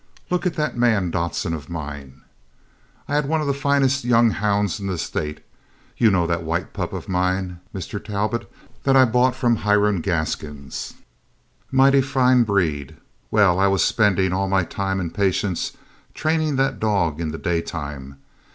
Look 0.31 0.47
at 0.47 0.55
that 0.55 0.75
man, 0.75 1.11
Dodson, 1.11 1.53
of 1.53 1.69
mine. 1.69 2.23
I 3.07 3.13
had 3.13 3.27
one 3.27 3.39
of 3.39 3.45
the 3.45 3.53
finest 3.53 4.03
young 4.03 4.31
hounds 4.31 4.79
in 4.79 4.87
the 4.87 4.97
State. 4.97 5.41
You 5.95 6.09
know 6.09 6.25
that 6.25 6.41
white 6.41 6.73
pup 6.73 6.91
of 6.91 7.07
mine, 7.07 7.59
Mr. 7.71 8.03
Talbot, 8.03 8.51
that 8.81 8.95
I 8.97 9.05
bought 9.05 9.35
from 9.35 9.57
Hiram 9.57 10.01
Gaskins? 10.01 10.93
Mighty 11.71 12.01
fine 12.01 12.45
breed. 12.45 12.97
Well, 13.29 13.59
I 13.59 13.67
was 13.67 13.83
spendin' 13.85 14.33
all 14.33 14.47
my 14.49 14.63
time 14.63 14.99
and 14.99 15.13
patience 15.13 15.73
trainin' 16.15 16.55
that 16.55 16.79
dog 16.79 17.21
in 17.21 17.29
the 17.29 17.37
daytime. 17.37 18.17